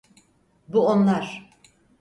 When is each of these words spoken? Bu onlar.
Bu 0.67 0.87
onlar. 0.87 1.49